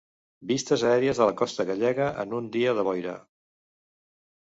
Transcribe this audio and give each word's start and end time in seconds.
Vistes 0.51 0.85
aèries 0.91 1.19
de 1.23 1.27
la 1.31 1.35
costa 1.43 1.67
gallega 1.73 2.09
en 2.25 2.35
un 2.41 2.51
dia 2.59 2.77
de 2.81 2.89
boira. 2.91 3.17